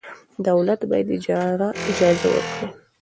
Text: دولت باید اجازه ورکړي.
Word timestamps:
دولت 0.47 0.81
باید 0.89 1.07
اجازه 1.89 2.27
ورکړي. 2.29 2.67